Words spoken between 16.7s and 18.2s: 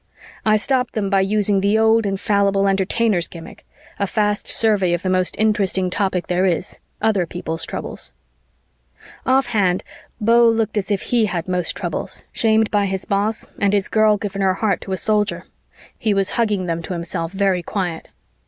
to himself very quiet.